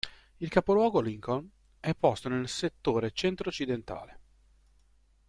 Il 0.37 0.49
capoluogo 0.49 0.99
Lincoln 0.99 1.47
è 1.79 1.93
posto 1.93 2.27
nel 2.27 2.49
settore 2.49 3.11
centro-occidentale. 3.11 4.19